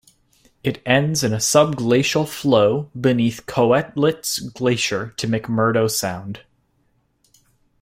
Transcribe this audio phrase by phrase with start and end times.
[0.63, 6.39] It ends in a sub-glacial flow beneath Koettlitz Glacier to McMurdo Sound.